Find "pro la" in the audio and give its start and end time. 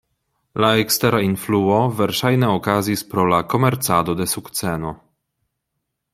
3.13-3.43